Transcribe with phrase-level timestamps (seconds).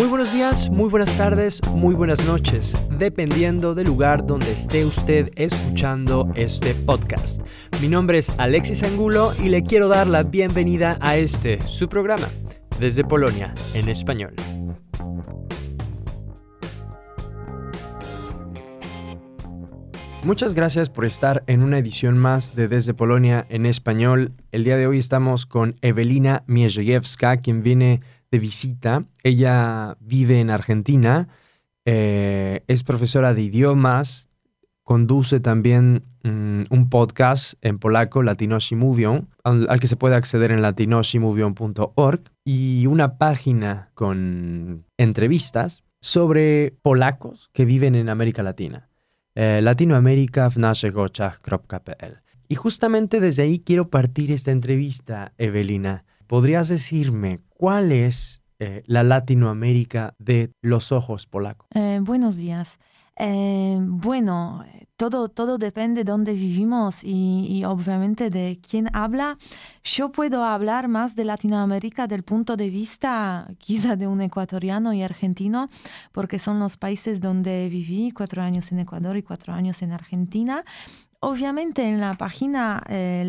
[0.00, 5.30] Muy buenos días, muy buenas tardes, muy buenas noches, dependiendo del lugar donde esté usted
[5.36, 7.42] escuchando este podcast.
[7.82, 12.26] Mi nombre es Alexis Angulo y le quiero dar la bienvenida a este, su programa,
[12.78, 14.32] desde Polonia, en español.
[20.24, 24.32] Muchas gracias por estar en una edición más de Desde Polonia en español.
[24.50, 29.04] El día de hoy estamos con Evelina Miejewska, quien viene de visita.
[29.22, 31.28] Ella vive en Argentina,
[31.84, 34.28] eh, es profesora de idiomas,
[34.82, 40.62] conduce también mm, un podcast en polaco, Latinosi Movion, al, que se puede acceder en
[40.62, 48.90] latinosimuvion.org, y una página con entrevistas sobre polacos que viven en América Latina
[49.34, 50.50] eh, latinoamérica
[52.48, 56.04] Y justamente desde ahí quiero partir esta entrevista, Evelina.
[56.30, 61.66] ¿Podrías decirme cuál es eh, la Latinoamérica de los ojos polacos?
[61.74, 62.78] Eh, buenos días.
[63.16, 64.64] Eh, bueno,
[64.96, 69.38] todo, todo depende de dónde vivimos y, obviamente de quién habla.
[69.82, 75.02] Yo puedo hablar más de Latinoamérica del punto de vista quizá de un ecuatoriano y
[75.02, 75.68] argentino,
[76.12, 80.64] porque son los países donde viví cuatro años en Ecuador y cuatro años en Argentina.
[81.22, 83.24] Obviamente en la página eh,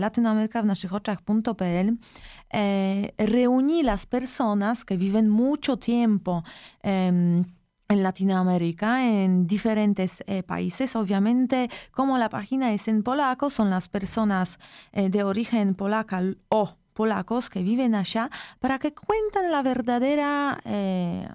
[2.52, 6.44] eh, reuní las personas que viven mucho tiempo.
[6.84, 7.44] Eh,
[7.92, 10.96] en Latinoamérica, en diferentes eh, países.
[10.96, 14.60] Obviamente, como la página es en polaco, son las personas
[14.94, 21.28] eh, de origen polaca o polacos que viven allá para que cuenten la verdadera, eh,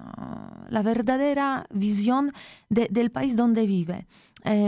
[0.68, 2.32] la verdadera visión
[2.68, 4.06] del país donde vive.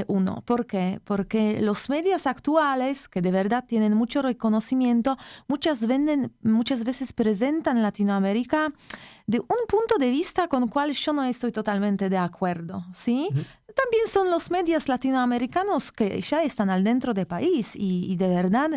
[0.09, 1.01] uno, ¿por qué?
[1.05, 7.83] Porque los medios actuales, que de verdad tienen mucho reconocimiento, muchas, venden, muchas veces presentan
[7.83, 8.73] Latinoamérica
[9.27, 13.29] de un punto de vista con el cual yo no estoy totalmente de acuerdo, ¿sí?
[13.33, 18.71] También son los medios latinoamericanos que ya están al dentro del país y, de verdad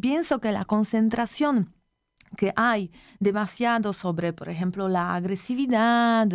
[0.00, 1.72] pienso que la concentración
[2.36, 6.28] que hay demasiado sobre, por ejemplo, la agresividad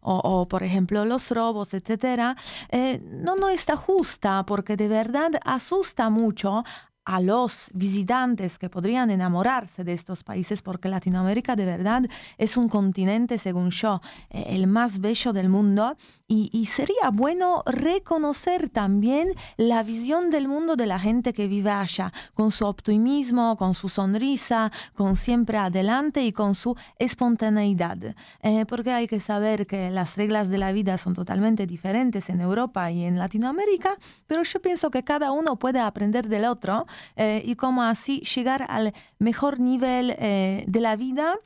[0.00, 2.36] o, por ejemplo, los robos, etcétera,
[2.70, 6.64] eh, no, no está justa porque de verdad asusta mucho
[7.04, 12.02] a los visitantes que podrían enamorarse de estos países, porque Latinoamérica de verdad
[12.38, 14.00] es un continente, según yo,
[14.30, 20.74] eh, el más bello del mundo, y, sería bueno reconocer también la visión del mundo
[20.74, 26.24] de la gente que vive allá, con su optimismo, con su sonrisa, con siempre adelante
[26.24, 28.16] y con su espontaneidad.
[28.42, 32.40] Eh, porque hay que saber que las reglas de la vida son totalmente diferentes en
[32.40, 36.86] Europa y en Latinoamérica, pero yo pienso que cada uno puede aprender del otro
[37.16, 41.36] eh, y cómo así llegar al mejor nivel eh, de la vida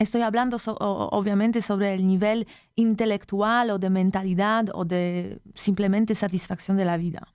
[0.00, 6.86] Estoy hablando obviamente sobre el nivel intelectual o de mentalidad o de simplemente satisfacción de
[6.86, 7.34] la vida.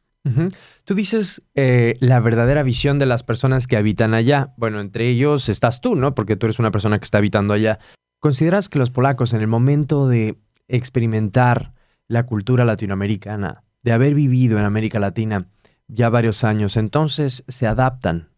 [0.83, 4.55] Tú dices eh, la verdadera visión de las personas que habitan allá.
[4.57, 6.15] Bueno, entre ellos estás tú, ¿no?
[6.15, 7.77] Porque tú eres una persona que está habitando allá.
[8.19, 11.73] ¿Consideras que los polacos en el momento de experimentar
[12.07, 15.49] la cultura latinoamericana, de haber vivido en América Latina
[15.87, 18.29] ya varios años, entonces se adaptan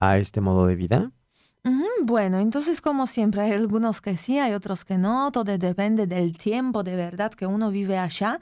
[0.00, 1.12] a este modo de vida?
[2.04, 6.36] Bueno, entonces como siempre hay algunos que sí, hay otros que no, todo depende del
[6.36, 8.40] tiempo de verdad que uno vive allá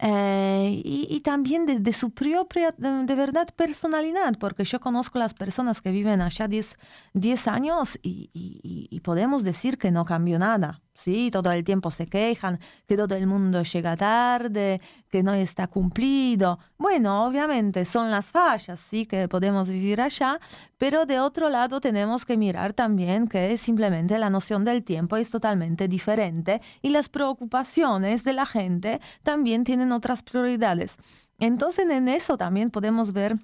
[0.00, 5.90] eh, y, también de, su propia, de, verdad, personalidad, porque yo conozco las personas que
[5.90, 10.80] viven allá 10 años y, y podemos decir que no cambió nada.
[10.94, 15.66] Sí, todo el tiempo se quejan que todo el mundo llega tarde, que no está
[15.66, 16.58] cumplido.
[16.76, 20.38] Bueno, obviamente son las fallas, sí, que podemos vivir allá,
[20.76, 25.30] pero de otro lado tenemos que mirar también que simplemente la noción del tiempo es
[25.30, 30.96] totalmente diferente y las preocupaciones de la gente también tienen otras prioridades.
[31.38, 33.38] Entonces en eso también podemos ver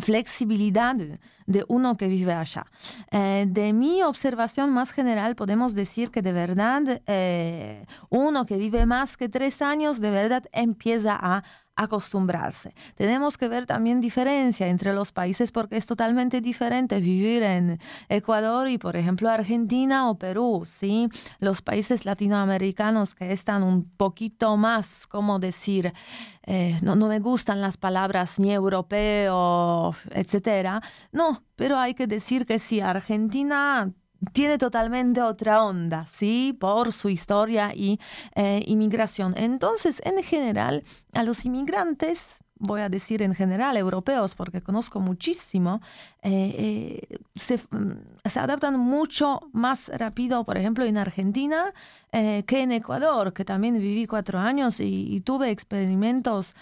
[0.00, 0.96] flexibilidad
[1.46, 2.66] de uno que vive allá.
[3.10, 8.86] Eh, de mi observación más general podemos decir que de verdad eh, uno que vive
[8.86, 11.44] más que tres años de verdad empieza a
[11.76, 12.74] acostumbrarse.
[12.96, 17.78] Tenemos que ver también diferencia entre los países porque es totalmente diferente vivir en
[18.08, 21.08] Ecuador y, por ejemplo, Argentina o Perú, ¿sí?
[21.38, 25.92] Los países latinoamericanos que están un poquito más, ¿cómo decir?
[26.44, 30.82] Eh, no, no me gustan las palabras ni europeo, etcétera.
[31.12, 33.92] No, pero hay que decir que sí, Argentina
[34.32, 36.56] tiene totalmente otra onda, ¿sí?
[36.58, 37.98] Por su historia y
[38.34, 39.34] eh, inmigración.
[39.36, 45.80] Entonces, en general, a los inmigrantes, voy a decir en general europeos, porque conozco muchísimo,
[46.22, 51.72] eh, eh, se, mm, adaptan mucho más rápido, por ejemplo, en Argentina
[52.12, 56.52] que en Ecuador, que también viví cuatro años y tuve experimentos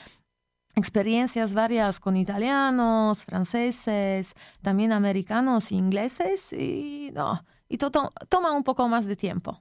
[0.77, 8.89] experiencias varias con italianos, franceses, también americanos e ingleses y no, y toma un poco
[8.89, 9.61] más de tiempo.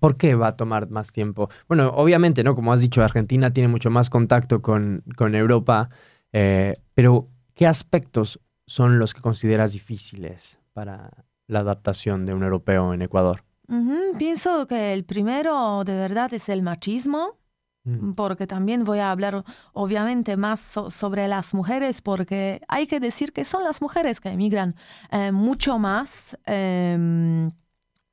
[0.00, 1.48] ¿Por qué va a tomar más tiempo?
[1.68, 2.54] Bueno, obviamente, ¿no?
[2.54, 5.88] Como has dicho, Argentina tiene mucho más contacto con, con Europa,
[6.32, 11.10] eh, pero ¿qué aspectos son los que consideras difíciles para
[11.46, 13.42] la adaptación de un europeo en Ecuador?
[14.18, 17.38] Pienso que el primero de verdad es el machismo.
[18.14, 23.44] Porque también voy a hablar obviamente más sobre las mujeres, porque hay que decir que
[23.44, 24.74] son las mujeres que emigran
[25.10, 27.50] eh, mucho más, em,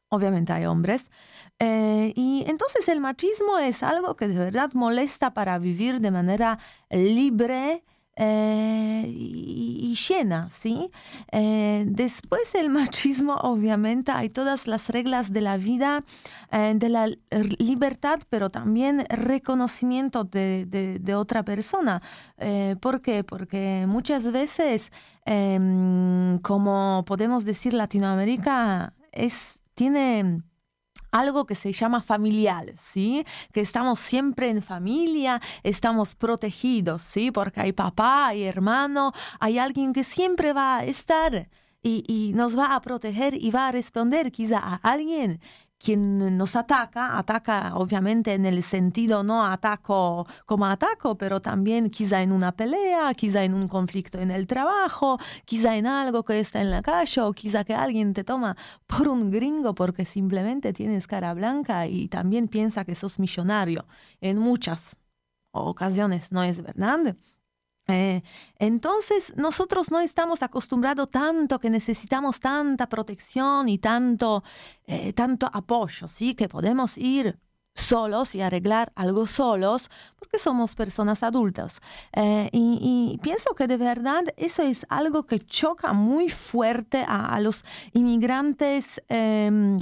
[0.10, 1.10] obviamente hay hombres,
[1.60, 6.60] eh, y entonces el machismo es algo que de verdad molesta para vivir de manera
[6.90, 7.84] libre
[8.16, 10.92] eh, y, llena, ¿sí?
[11.32, 16.04] Eh, después el machismo, obviamente, hay todas las reglas de la vida,
[16.52, 17.08] eh, de la
[17.60, 22.02] libertad, pero también reconocimiento de, de, otra persona.
[22.80, 23.24] ¿Por qué?
[23.24, 24.92] Porque muchas veces,
[25.26, 30.42] em, como podemos decir, Latinoamérica es, tiene
[31.14, 33.24] algo que se llama familiar, ¿sí?
[33.54, 37.32] Que estamos siempre en familia, estamos protegidos, ¿sí?
[37.32, 41.50] Porque hay papá, hay hermano, hay alguien que siempre va a estar
[41.84, 45.40] y, y nos va a proteger y va a responder quizá a alguien
[45.84, 52.22] quien nos ataca, ataca obviamente en el sentido no ataco como ataco, pero también quizá
[52.22, 56.62] en una pelea, quizá en un conflicto en el trabajo, quizá en algo que está
[56.62, 58.56] en la calle o quizá que alguien te toma
[58.88, 63.86] por un gringo porque simplemente tienes cara blanca y también piensa que sos millonario.
[64.22, 64.96] En muchas
[65.52, 67.18] ocasiones no es verdad.
[67.88, 68.22] Eh,
[68.60, 74.44] entonces, nosotros no estamos acostumbrados tanto que necesitamos tanta protección y tanto,
[74.88, 76.34] eh, tanto apoyo, ¿sí?
[76.36, 77.38] Que podemos ir
[77.76, 81.82] solos y arreglar algo solos porque somos personas adultas.
[82.14, 87.66] Eh, y, pienso que de verdad eso es algo que choca muy fuerte a, los
[87.94, 89.02] inmigrantes.
[89.10, 89.80] Em,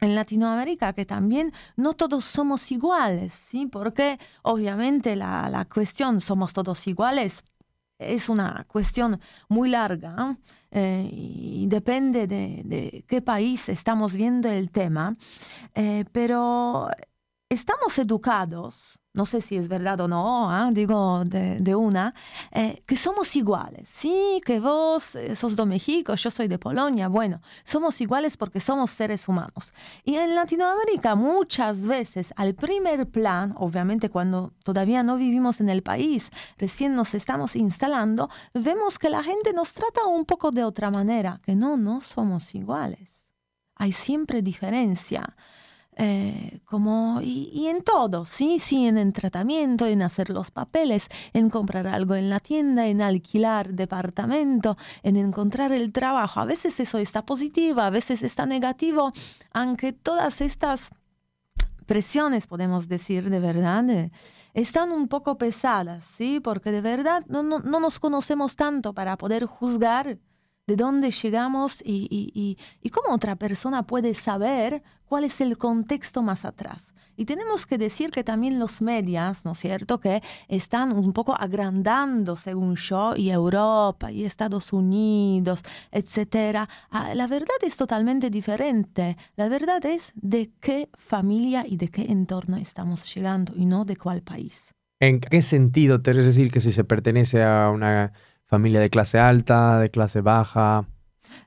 [0.00, 3.66] en Latinoamérica, que también no todos somos iguales, ¿sí?
[3.66, 7.44] Porque obviamente la, la cuestión somos todos iguales
[7.98, 10.36] es una cuestión muy larga
[10.70, 15.16] eh, y depende de, de, qué país estamos viendo el tema,
[15.74, 16.88] eh, pero
[17.48, 20.70] estamos educados no sé si es verdad o no, ¿ah?
[20.72, 22.14] digo de, una,
[22.50, 23.88] eh, que somos iguales.
[23.88, 27.06] Sí, que vos eh, sos de México, yo soy de Polonia.
[27.06, 29.72] Bueno, somos iguales porque somos seres humanos.
[30.02, 35.84] Y en Latinoamérica muchas veces al primer plan, obviamente cuando todavía no vivimos en el
[35.84, 40.90] país, recién nos estamos instalando, vemos que la gente nos trata un poco de otra
[40.90, 43.28] manera, que no, no somos iguales.
[43.76, 45.36] Hay siempre diferencia.
[45.96, 48.58] Eh, como, y, en todo, ¿sí?
[48.58, 53.00] Sí, en el tratamiento, en hacer los papeles, en comprar algo en la tienda, en
[53.00, 56.40] alquilar departamento, en encontrar el trabajo.
[56.40, 59.12] A veces eso está positivo, a veces está negativo,
[59.52, 60.90] aunque todas estas
[61.86, 64.10] presiones, podemos decir de verdad, eh,
[64.54, 66.40] están un poco pesadas, ¿sí?
[66.40, 70.18] Porque de verdad no, no, no nos conocemos tanto para poder juzgar
[70.66, 76.22] de dónde llegamos y, y, y, cómo otra persona puede saber cuál es el contexto
[76.22, 76.92] más atrás.
[77.16, 81.34] Y tenemos que decir que también los medios, ¿no es cierto?, que están un poco
[81.38, 86.68] agrandando, según yo, y Europa, y Estados Unidos, etcétera.
[86.90, 89.16] Ah, la verdad es totalmente diferente.
[89.36, 93.96] La verdad es de qué familia y de qué entorno estamos llegando y no de
[93.96, 94.74] cuál país.
[95.00, 96.00] ¿En qué sentido?
[96.02, 98.12] ¿Te decir que si se pertenece a una
[98.46, 100.88] familia de clase alta, de clase baja?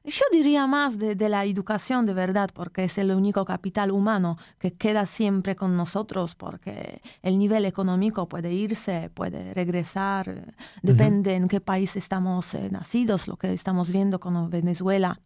[0.03, 4.73] Yo diría más de, la educación de verdad, porque es el único capital humano que
[4.73, 11.59] queda siempre con nosotros, porque el nivel económico puede irse, puede regresar, depende en qué
[11.59, 15.19] país estamos eh, nacidos, lo que estamos viendo con Venezuela.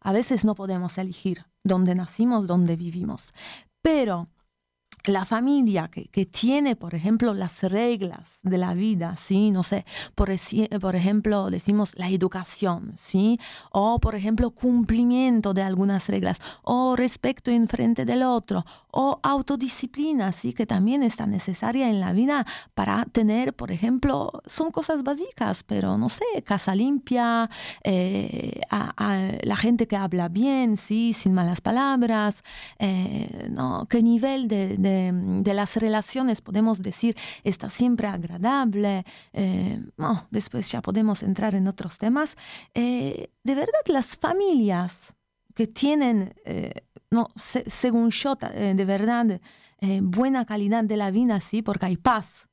[0.00, 3.32] A veces no podemos elegir dónde nacimos, dónde vivimos,
[3.82, 4.28] pero
[5.06, 9.50] la familia que, que, tiene, por ejemplo, las reglas de la vida, ¿sí?
[9.50, 9.84] No sé,
[10.14, 10.30] por,
[10.80, 13.38] por, ejemplo, decimos la educación, ¿sí?
[13.70, 20.32] O, por ejemplo, cumplimiento de algunas reglas, o respeto en frente del otro, o autodisciplina,
[20.32, 20.52] ¿sí?
[20.52, 25.96] Que también está necesaria en la vida para tener, por ejemplo, son cosas básicas, pero
[25.96, 27.48] no sé, casa limpia,
[27.84, 28.92] eh, a,
[29.42, 31.12] la gente que habla bien, ¿sí?
[31.12, 32.42] Sin malas palabras,
[32.78, 33.86] eh, ¿no?
[33.88, 34.76] ¿Qué nivel de de,
[35.44, 39.04] las relaciones, podemos decir, está siempre agradable.
[39.32, 39.82] Eh,
[40.30, 42.36] después ya podemos entrar en otros temas.
[42.74, 45.14] Eh, de verdad, las familias
[45.54, 46.34] que tienen,
[47.10, 49.40] no, según yo, de verdad,
[50.02, 52.48] buena calidad de la vida, sí, porque hay paz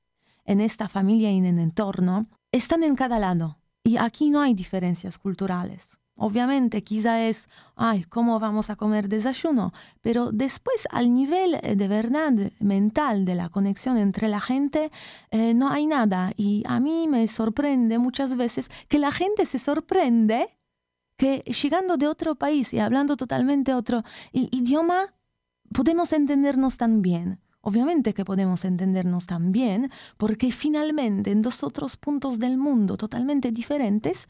[0.45, 3.59] en esta familia y en el entorno, están en cada lado.
[3.83, 5.99] Y aquí no hay diferencias culturales.
[6.15, 9.73] Obviamente, quizá es, ay, ¿cómo vamos a comer desayuno?
[10.01, 14.91] Pero después, al nivel eh, de verdad mental de la conexión entre la gente,
[15.31, 16.31] eh, no hay nada.
[16.37, 20.49] Y a mí me sorprende muchas veces que la gente se sorprende
[21.17, 25.13] que llegando de otro país y hablando totalmente otro idioma,
[25.73, 27.39] podemos entendernos tan bien.
[27.61, 33.51] Obviamente que podemos entendernos tan bien porque finalmente en dos otros puntos del mundo totalmente
[33.51, 34.27] diferentes,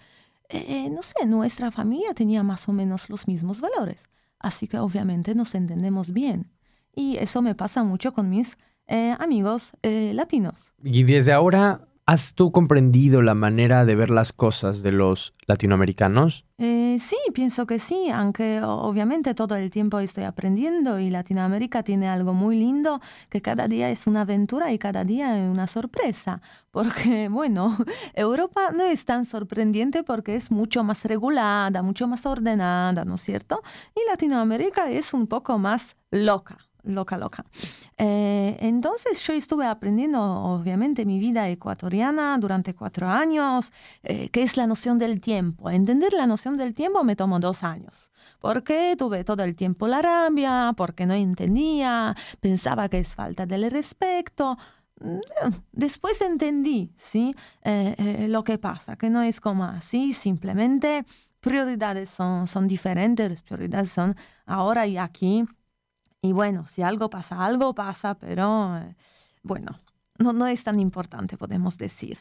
[0.50, 4.04] eh, no sé, nuestra familia tenía más o menos los mismos valores.
[4.40, 6.52] Así que obviamente nos entendemos bien.
[6.96, 8.58] Y eso me pasa mucho con mis
[8.88, 10.74] eh, amigos eh, latinos.
[10.84, 16.46] Y desde ahora ¿Has tú comprendido la manera de ver las cosas de los latinoamericanos?
[16.58, 22.10] Eh, sí, pienso que sí, aunque obviamente todo el tiempo estoy aprendiendo y Latinoamérica tiene
[22.10, 26.42] algo muy lindo que cada día es una aventura y cada día es una sorpresa.
[26.72, 27.78] Porque, bueno,
[28.14, 33.22] Europa no es tan sorprendente porque es mucho más regulada, mucho más ordenada, ¿no es
[33.22, 33.62] cierto?
[33.96, 37.46] Y Latinoamérica es un poco más loca loca, loca.
[37.98, 43.72] Eh, entonces yo estuve aprendiendo, obviamente, mi vida ecuatoriana durante cuatro años,
[44.04, 45.70] eh, qué es la noción del tiempo.
[45.70, 50.02] Entender la noción del tiempo me tomó dos años, porque tuve todo el tiempo la
[50.02, 54.58] rabia, porque no entendía, pensaba que es falta del respeto.
[55.72, 57.36] Después entendí, ¿sí?
[57.64, 61.06] Eh, lo que pasa, que no es como así, simplemente
[61.42, 65.46] prioridades son, son diferentes, las prioridades son ahora y aquí
[66.24, 68.96] y bueno, si algo pasa, algo pasa, pero eh,
[69.44, 69.78] bueno,
[70.20, 72.18] no, no es tan importante, podemos decir.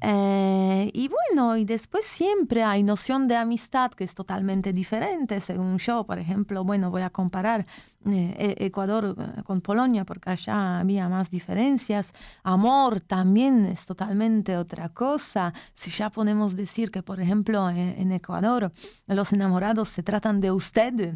[0.00, 5.78] Eh, y bueno, y después siempre hay noción de amistad que es totalmente diferente, según
[5.78, 7.64] yo, por ejemplo, bueno, voy a comparar
[8.06, 12.12] eh, e-, Ecuador con Polonia porque allá había más diferencias.
[12.42, 15.54] Amor también es totalmente otra cosa.
[15.74, 18.72] Si ya podemos decir que, por ejemplo, en Ecuador
[19.06, 21.14] los enamorados se tratan de usted,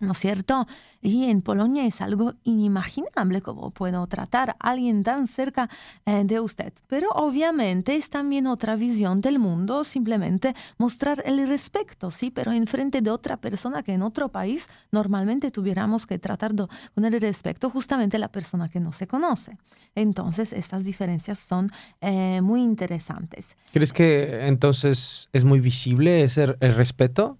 [0.00, 0.66] ¿no es cierto?
[1.00, 5.70] Y en Polonia es algo inimaginable cómo puedo tratar a alguien tan cerca
[6.04, 6.72] eh, de usted.
[6.86, 12.30] Pero obviamente es también otra visión del mundo, simplemente mostrar el respeto, ¿sí?
[12.30, 17.04] Pero en frente de otra persona que en otro país normalmente tuviéramos que tratar con
[17.04, 19.56] el respeto justamente la persona que no se conoce.
[19.94, 23.56] Entonces, estas diferencias son eh, muy interesantes.
[23.72, 27.38] ¿Crees que entonces es muy visible ese el respeto?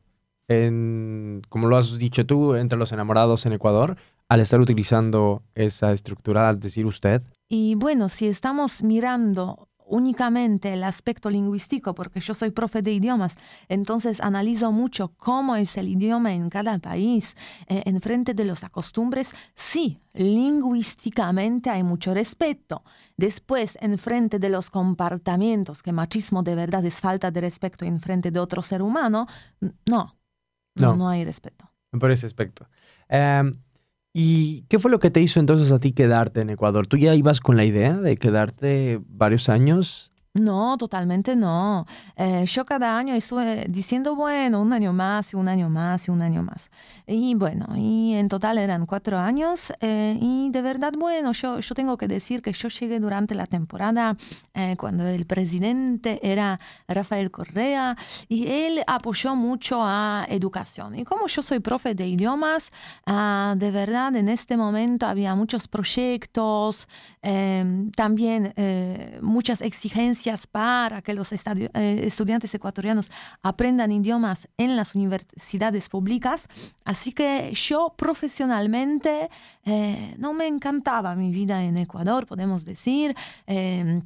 [0.49, 3.97] En, como lo has dicho tú, entre los enamorados en Ecuador,
[4.29, 7.23] al estar utilizando esa estructura, al decir usted?
[7.49, 13.35] Y bueno, si estamos mirando únicamente el aspecto lingüístico, porque yo soy profe de idiomas,
[13.69, 17.37] entonces analizo mucho cómo es el idioma en cada país,
[17.69, 22.83] eh, en frente de los costumbres, sí, lingüísticamente hay mucho respeto.
[23.17, 28.01] Después, en frente de los comportamientos, que machismo de verdad es falta de respeto en
[28.01, 29.27] frente de otro ser humano,
[29.87, 30.17] no,
[30.77, 31.71] no, no hay respeto.
[31.99, 32.69] Por ese aspecto.
[33.09, 33.53] Em,
[34.13, 36.87] ¿Y qué fue lo que te hizo entonces a ti quedarte en Ecuador?
[36.87, 41.87] ¿Tú ya ibas con la idea de quedarte varios años no, totalmente no.
[42.17, 46.11] Eh, yo cada año estuve diciendo, bueno, un año más y un año más y
[46.11, 46.71] un año más.
[47.07, 49.73] Y bueno, y en total eran cuatro años.
[49.81, 53.47] Eh, y de verdad, bueno, yo, yo tengo que decir que yo llegué durante la
[53.47, 54.17] temporada
[54.55, 57.97] eh, cuando el presidente era Rafael Correa
[58.29, 60.95] y él apoyó mucho a educación.
[60.95, 62.71] Y como yo soy profe de idiomas,
[63.07, 66.89] ah, de verdad en este momento había muchos proyectos,
[67.97, 68.55] también
[69.21, 71.39] muchas exigencias para que los eh,
[72.03, 73.11] estudiantes ecuatorianos
[73.43, 76.49] aprendan idiomas en las universidades públicas.
[76.85, 79.31] Así que yo profesionalmente
[79.65, 83.15] eh, no me encantaba mi vida en Ecuador, podemos decir.
[83.47, 84.03] Em,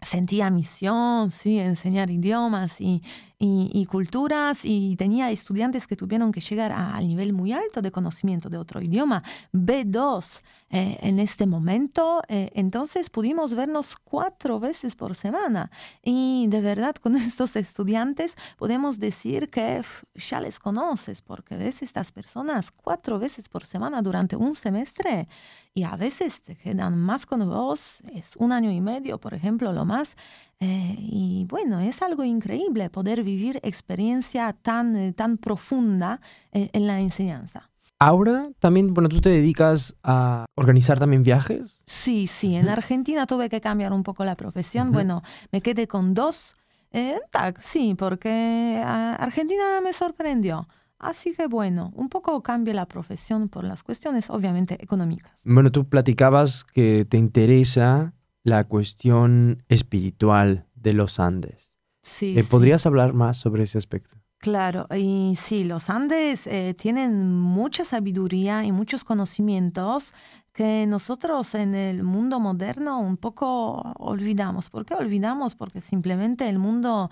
[0.00, 3.02] sentía misión, sí, enseñar idiomas y,
[3.46, 8.48] y, culturas y tenía estudiantes que tuvieron que llegar al nivel muy alto de conocimiento
[8.48, 9.22] de otro idioma,
[9.52, 12.22] B2 eh, en este momento.
[12.28, 15.70] Eh, entonces pudimos vernos cuatro veces por semana
[16.02, 19.82] y de verdad con estos estudiantes podemos decir que
[20.14, 25.28] ya les conoces porque ves estas personas cuatro veces por semana durante un semestre
[25.76, 29.72] y a veces te quedan más con vos, es un año y medio, por ejemplo,
[29.72, 30.16] lo más.
[30.64, 36.86] Eh, y bueno, es algo increíble poder vivir experiencia tan, eh, tan profunda eh, en
[36.86, 37.70] la enseñanza.
[37.98, 41.82] Ahora también, bueno, tú te dedicas a organizar también viajes.
[41.84, 44.90] Sí, sí, en Argentina tuve que cambiar un poco la profesión.
[44.90, 46.56] Bueno, me quedé con dos.
[46.92, 47.18] Eh,
[47.60, 50.66] sí, porque ah, Argentina me sorprendió.
[50.98, 55.42] Así que bueno, un poco cambia la profesión por las cuestiones obviamente económicas.
[55.44, 61.76] Bueno, tú platicabas que te interesa la cuestión espiritual de los Andes.
[62.02, 62.38] Sí.
[62.38, 64.16] Eh, ¿Podrías hablar más sobre ese aspecto?
[64.38, 70.12] Claro, y sí, los Andes eh, tienen mucha sabiduría y muchos conocimientos
[70.52, 74.68] que nosotros en el mundo moderno un poco olvidamos.
[74.68, 75.54] ¿Por qué olvidamos?
[75.54, 77.08] Porque simplemente el mundo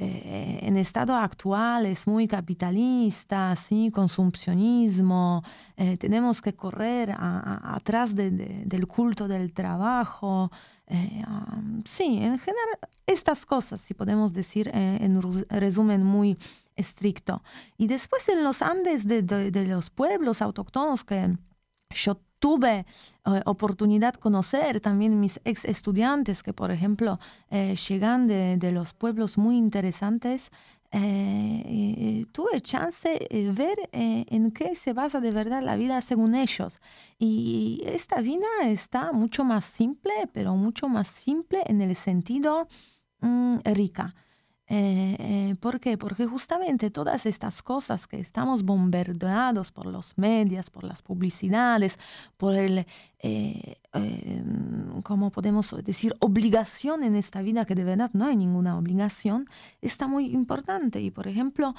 [0.00, 3.90] eh, en estado actual es muy capitalista, ¿sí?
[3.92, 5.42] consumcionismo,
[5.76, 10.52] eh, tenemos que correr atrás del culto del trabajo.
[10.86, 11.24] Eh,
[11.84, 16.38] sí, en general, estas cosas, si podemos decir en resumen muy
[16.76, 17.42] estricto.
[17.76, 21.36] Y después en los Andes de, de los pueblos autóctonos que
[21.90, 22.86] yo tuve
[23.26, 27.18] eh, oportunidad de conocer también mis ex estudiantes que, por ejemplo,
[27.50, 30.50] eh, llegan de, los pueblos muy interesantes.
[30.90, 36.76] Eh, tuve chance de ver en qué se basa de verdad la vida según ellos.
[37.18, 42.68] Y esta vida está mucho más simple, pero mucho más simple en el sentido
[43.20, 44.14] mm, rica.
[44.70, 45.96] Eh, eh, ¿Por qué?
[45.96, 51.98] Porque justamente todas estas cosas que estamos bombardeados por los medios, por las publicidades,
[52.36, 52.86] por el,
[53.20, 53.76] eh,
[55.02, 59.46] ¿cómo podemos decir, obligación en esta vida, que de verdad no hay ninguna obligación,
[59.80, 61.00] está muy importante.
[61.00, 61.74] Y por ejemplo,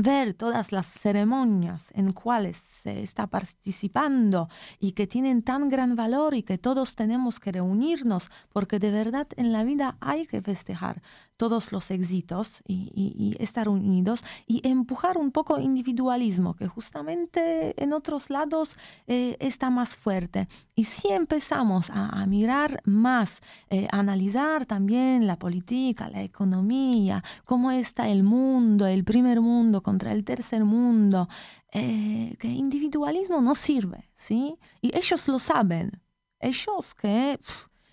[0.00, 4.48] ver todas las ceremonias en cuales se está participando
[4.78, 9.26] y que tienen tan gran valor y que todos tenemos que reunirnos porque de verdad
[9.36, 11.02] en la vida hay que festejar
[11.36, 18.30] todos los éxitos y, estar unidos y empujar un poco individualismo que justamente en otros
[18.30, 18.76] lados
[19.06, 20.48] eh, está más fuerte.
[20.74, 23.40] Y si empezamos a, mirar más,
[23.70, 29.82] eh, a analizar también la política, la economía, cómo está el mundo, el primer mundo
[29.82, 31.28] contra el tercer mundo,
[31.72, 34.58] eh, que individualismo no sirve, ¿sí?
[34.80, 36.00] Y ellos lo saben.
[36.40, 37.38] Ellos que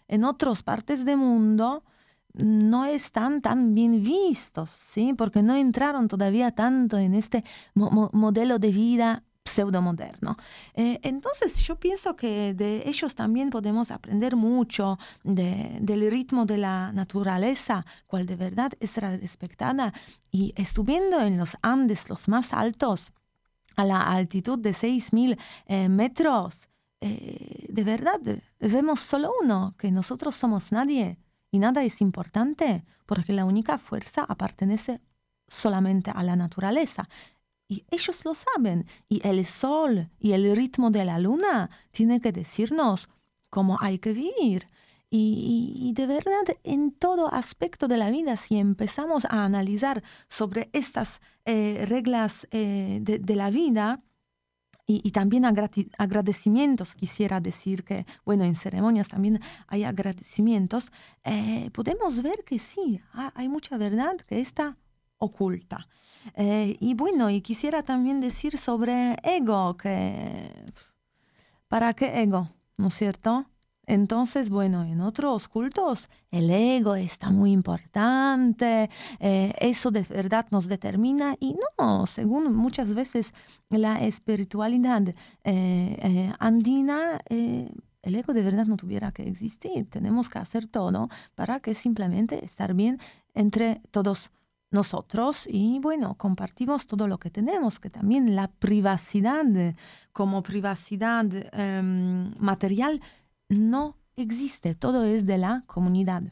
[0.08, 1.84] en otras partes del mundo
[2.34, 5.14] no están tan bien vistos, ¿sí?
[5.14, 7.44] Porque no entraron todavía tanto en este
[7.74, 10.38] modelo de vida pseudomoderno.
[10.74, 16.92] Eh, entonces yo pienso que de ellos también podemos aprender mucho del ritmo de la
[16.94, 19.94] naturaleza, cual de verdad es respetada.
[20.32, 23.12] Y estuviendo en los Andes, los más altos,
[23.76, 26.70] a la altitud de 6.000 eh, metros,
[27.02, 28.20] eh, de verdad
[28.60, 31.18] vemos solo uno, que nosotros somos nadie
[31.54, 35.00] y nada es importante porque la única fuerza pertenece
[35.48, 37.08] solamente a la naturaleza.
[37.70, 38.88] Y ellos lo saben.
[39.08, 43.08] Y el sol y el ritmo de la luna tienen que decirnos
[43.52, 44.68] cómo hay que vivir.
[45.12, 51.22] Y, de verdad, en todo aspecto de la vida, si empezamos a analizar sobre estas
[51.46, 54.02] eh, reglas eh, de, la vida,
[55.04, 60.92] y, también agradecimientos, quisiera decir que, bueno, en ceremonias también hay agradecimientos,
[61.24, 64.78] eh, podemos ver que sí, hay mucha verdad que está
[65.18, 65.88] oculta.
[66.36, 70.66] Eh, y bueno, y quisiera también decir sobre ego, que
[71.68, 72.50] ¿para qué ego?
[72.78, 73.46] ¿No es cierto?
[73.86, 80.68] Entonces, bueno, en otros cultos el ego está muy importante, eh, eso de verdad nos
[80.68, 83.34] determina y no, según muchas veces
[83.70, 89.90] la espiritualidad eh, eh, andina, el ego de verdad no tuviera que existir.
[89.90, 93.00] Tenemos que hacer todo para que simplemente estar bien
[93.34, 94.32] entre todos
[94.72, 99.46] nosotros y bueno, compartimos todo lo que tenemos, que también la privacidad
[100.12, 103.00] como privacidad em, material
[103.54, 106.24] no existe, todo es de la comunidad.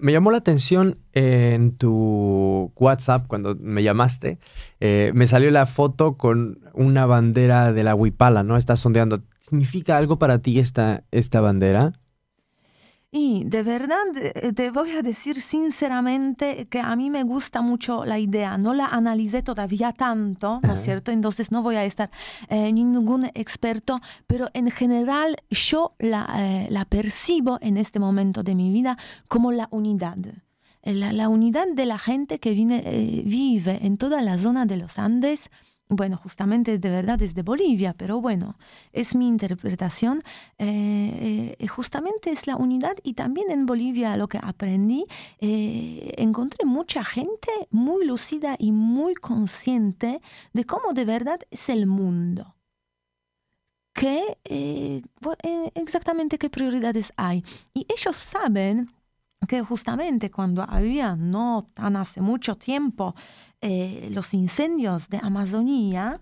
[0.00, 4.40] Me llamó la atención en tu WhatsApp cuando me llamaste,
[4.80, 8.56] eh, me salió la foto con una bandera de la Huipala, ¿no?
[8.56, 9.22] Estás sondeando.
[9.38, 11.92] ¿Significa algo para ti esta, esta bandera?
[13.12, 18.04] Y de verdad eh, te voy a decir sinceramente que a mí me gusta mucho
[18.04, 18.58] la idea.
[18.58, 21.12] No la analicé todavía tanto, ¿no es cierto?
[21.12, 22.10] Entonces no voy a estar
[22.48, 28.54] eh, ningún experto, pero en general yo la, eh, la, percibo en este momento de
[28.54, 30.18] mi vida como la unidad.
[30.82, 32.80] La, la unidad de la gente que viene,
[33.24, 35.50] vive en toda la zona de los Andes
[35.88, 38.56] bueno, justamente de verdad es de Bolivia, pero bueno,
[38.92, 40.22] es mi interpretación.
[40.58, 45.06] Eh, eh, justamente es la unidad y también en Bolivia lo que aprendí,
[45.40, 50.20] eh, encontré mucha gente muy lucida y muy consciente
[50.52, 52.56] de cómo de verdad es el mundo.
[55.42, 57.44] eh, exactamente qué prioridades hay.
[57.72, 58.90] Y ellos saben
[59.46, 63.14] que justamente cuando había, no tan hace mucho tiempo,
[63.60, 66.20] eh, los incendios de Amazonía,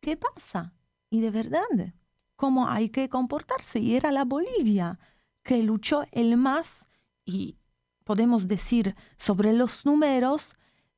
[0.00, 0.74] ¿qué pasa?
[1.10, 1.94] Y de verdad,
[2.36, 3.80] ¿cómo hay que comportarse?
[3.80, 4.98] Y era la Bolivia
[5.42, 6.86] que luchó el más,
[7.24, 7.56] y
[8.04, 10.54] podemos decir sobre los números,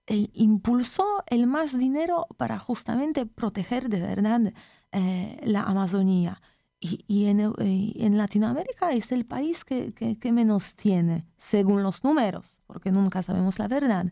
[0.07, 4.53] e impulsó el más dinero para justamente proteger de verdad
[4.91, 6.41] eh, la Amazonía.
[6.85, 13.61] Y, en, Latinoamérica es el país que, menos tiene, según los números, porque nunca sabemos
[13.61, 14.07] la verdad.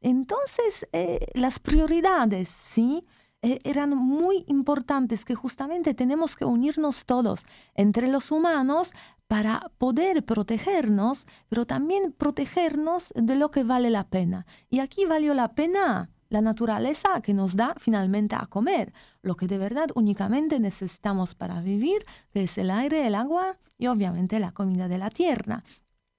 [0.00, 3.04] Entonces, eh, las prioridades, ¿sí?
[3.42, 8.92] E, eran muy importantes, que justamente tenemos que unirnos todos entre los humanos
[9.26, 14.46] para poder protegernos, pero también protegernos de lo que vale la pena.
[14.70, 19.46] Y aquí valió la pena la naturaleza que nos da finalmente a comer, lo que
[19.46, 24.52] de verdad únicamente necesitamos para vivir, que es el aire, el agua y obviamente la
[24.52, 25.62] comida de la tierra.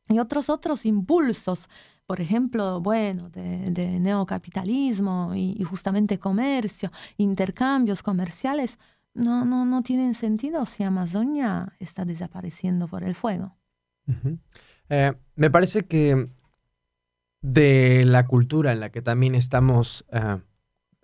[0.07, 1.67] Y otros otros impulsos,
[2.05, 8.77] por ejemplo, bueno, de, neocapitalismo y, justamente comercio, intercambios comerciales,
[9.15, 13.55] no, no, no tienen sentido si Amazonia está desapareciendo por el fuego.
[14.89, 16.29] Eh, me parece que
[17.43, 20.39] de la cultura en la que también estamos, ah,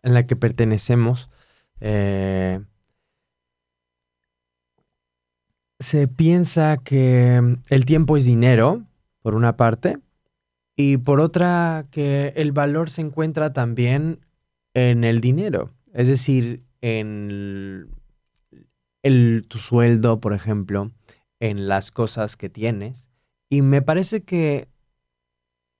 [0.01, 1.29] en la que pertenecemos,
[1.81, 2.61] eh,
[5.79, 8.85] se piensa que el tiempo es dinero,
[9.21, 9.97] por una parte,
[10.75, 14.25] y por otra que el valor se encuentra también
[14.73, 17.89] en el dinero, es decir, en
[19.03, 20.91] el, tu sueldo, por ejemplo,
[21.41, 23.09] en las cosas que tienes.
[23.49, 24.69] Y me parece que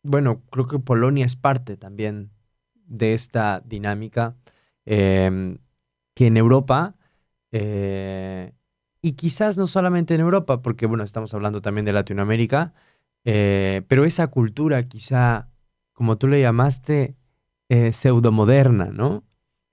[0.03, 2.31] bueno, creo que Polonia es parte también
[2.73, 4.35] de esta dinámica
[4.85, 5.57] em,
[6.15, 6.95] que en Europa,
[7.51, 8.53] eh,
[9.01, 12.73] y quizás no solamente en Europa, porque bueno, estamos hablando también de Latinoamérica,
[13.25, 15.49] eh, pero esa cultura quizá,
[15.93, 17.15] como tú le llamaste,
[17.69, 19.23] eh, pseudomoderna, ¿no?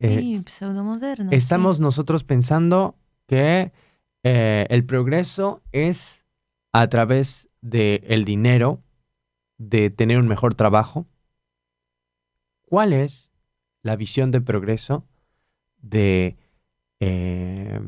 [0.00, 1.30] sí, pseudomoderna.
[1.32, 3.72] Estamos nosotros pensando que
[4.22, 6.26] el progreso es
[6.72, 8.82] a través del dinero,
[9.58, 11.06] de tener un mejor trabajo?
[12.62, 13.30] ¿Cuál es
[13.82, 15.06] la visión de progreso
[15.78, 16.36] de
[17.00, 17.80] eh,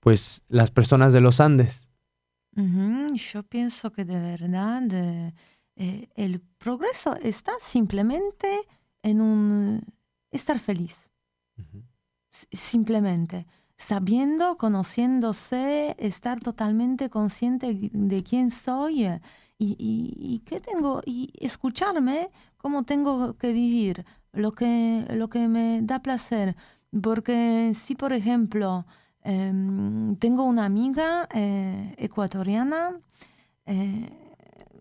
[0.00, 1.88] pues las personas de los Andes?
[3.14, 5.32] Yo pienso que de verdad
[5.76, 8.48] eh, el progreso está simplemente
[9.02, 9.82] en un
[10.30, 11.10] estar feliz.
[12.50, 19.06] Simplemente sabiendo, conociéndose, estar totalmente consciente de quién soy
[19.58, 26.00] y, qué tengo, y escucharme cómo tengo que vivir, lo que, lo que me da
[26.00, 26.56] placer.
[27.02, 28.86] Porque si, por ejemplo,
[29.22, 33.00] em, tengo una amiga eh, ecuatoriana,
[33.66, 34.10] eh,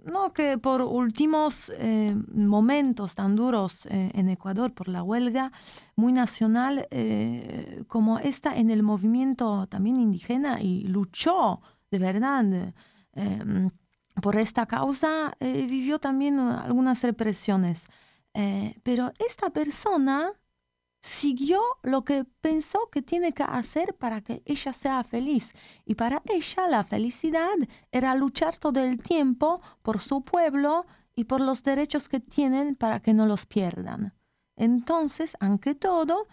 [0.05, 5.53] no que por últimos eh, momentos tan duros en Ecuador por la huelga
[5.95, 6.85] muy nacional
[7.87, 12.73] como esta en el movimiento también indígena y luchó de verdad
[13.13, 13.71] em,
[14.21, 17.85] por esta causa eh, vivió también uh, algunas represiones.
[18.33, 20.33] Eh, pero esta persona
[21.01, 25.53] siguió lo que pensó que tiene que hacer para que ella sea feliz.
[25.85, 27.55] Y para ella la felicidad
[27.91, 33.01] era luchar todo el tiempo por su pueblo y por los derechos que tienen para
[33.01, 34.13] que no los pierdan.
[34.55, 36.27] Entonces, aunque todo,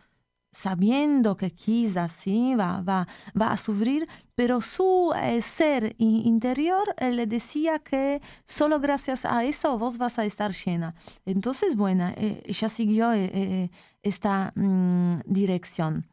[0.52, 3.06] sabiendo que quizás sí va, va,
[3.40, 9.44] va a sufrir, pero su eh, ser interior eh, le decía que solo gracias a
[9.44, 10.94] eso vos vas a estar llena.
[11.24, 13.12] Entonces, bueno, eh, ella siguió
[14.02, 16.06] esta mm, dirección.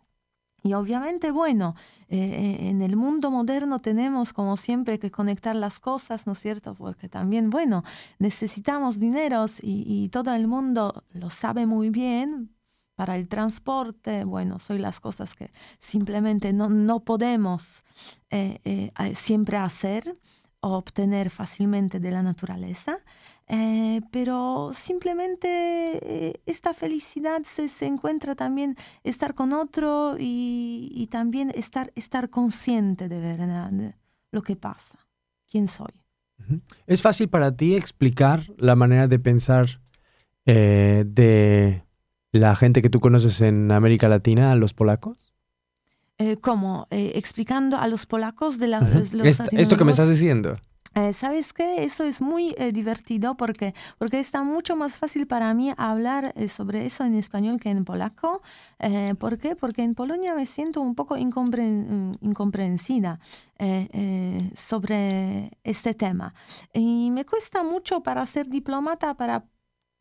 [0.64, 1.76] Y obviamente, bueno,
[2.10, 6.74] en el mundo moderno tenemos como siempre que conectar las cosas, ¿no es cierto?
[6.76, 7.84] Porque también, bueno,
[8.20, 12.57] necesitamos dineros y todo el mundo lo sabe muy bien,
[12.98, 17.84] para el transporte, bueno, son las cosas que simplemente no, no podemos
[18.32, 20.18] eh, eh, siempre hacer
[20.62, 22.98] o obtener fácilmente de la naturaleza,
[23.48, 31.92] eh, pero simplemente esta felicidad se, se, encuentra también estar con otro y, también estar,
[31.94, 33.72] estar consciente de verdad
[34.32, 34.98] lo que pasa,
[35.48, 36.02] quién soy.
[36.88, 39.82] ¿Es fácil para ti explicar la manera de pensar
[40.46, 41.87] de
[42.38, 45.34] la gente que tú conoces en América Latina, a los polacos?
[46.18, 46.88] Eh, ¿Cómo?
[46.90, 48.80] Eh, explicando a los polacos de la,
[49.54, 50.54] esto, que me estás diciendo.
[50.98, 51.84] Eh, ¿Sabes qué?
[51.84, 56.48] Eso es muy eh, divertido porque, porque está mucho más fácil para mí hablar eh,
[56.48, 58.42] sobre eso en español que en polaco.
[59.20, 59.56] ¿Por qué?
[59.56, 63.20] Porque en Polonia me siento un poco incompren incomprensida
[64.56, 66.34] sobre este tema.
[66.74, 69.46] Y me cuesta mucho para ser diplomata, para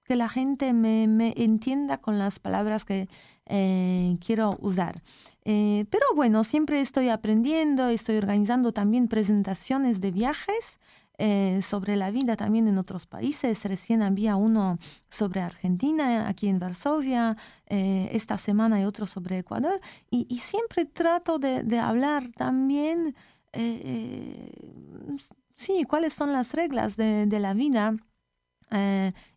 [0.07, 3.09] que la gente me, entienda con las palabras que
[4.25, 5.03] quiero usar.
[5.45, 10.79] pero bueno, siempre estoy aprendiendo, estoy organizando también presentaciones de viajes
[11.19, 13.65] eh, sobre la vida también en otros países.
[13.65, 17.39] Recién había uno sobre Argentina, aquí en Varsovia,
[17.69, 23.15] eh, esta semana hay otro sobre Ecuador, y, siempre trato de, hablar también,
[23.55, 24.51] eh,
[25.55, 27.97] sí, cuáles son las reglas de la vida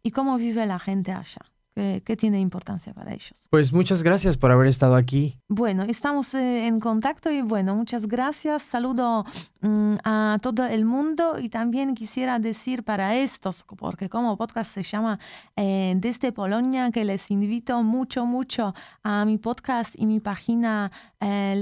[0.03, 1.41] y cómo vive la gente allá
[1.75, 3.47] que, tiene importancia para ellos.
[3.49, 5.39] Pues muchas gracias por haber estado aquí.
[5.47, 8.63] Bueno, estamos eh, en contacto y bueno, muchas gracias.
[8.63, 9.25] Saludo
[9.61, 14.83] mm, a todo el mundo y también quisiera decir para estos, porque como podcast se
[14.83, 15.19] llama
[15.55, 21.55] eh, Desde Polonia, que les invito mucho, mucho a mi podcast y mi página eh,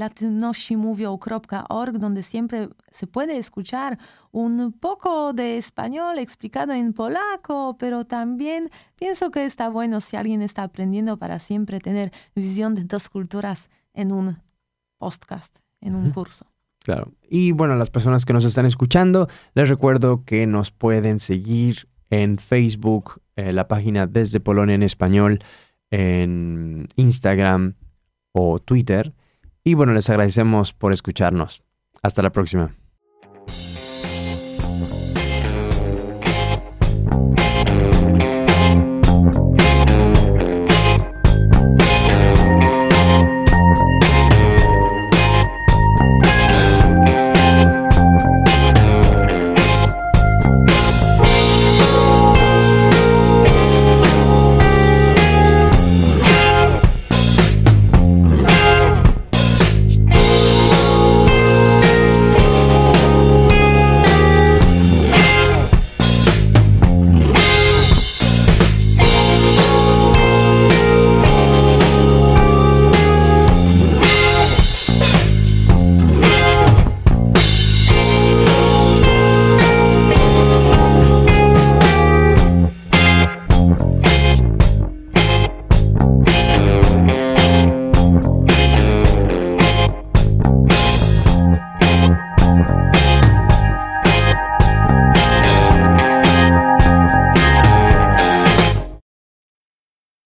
[1.94, 3.98] donde siempre se puede escuchar
[4.32, 10.42] un poco de español explicado en polaco, pero también pienso que está bueno si alguien
[10.42, 14.38] está aprendiendo para siempre tener visión de dos culturas en un
[14.98, 16.46] podcast, en un curso.
[16.84, 17.12] Claro.
[17.30, 22.38] Y bueno, las personas que nos están escuchando, les recuerdo que nos pueden seguir en
[22.38, 25.40] Facebook, eh, la página Desde Polonia en Español,
[25.92, 27.76] en Instagram
[28.32, 29.14] o Twitter.
[29.64, 31.64] Y bueno, les agradecemos por escucharnos.
[32.02, 32.74] Hasta la próxima.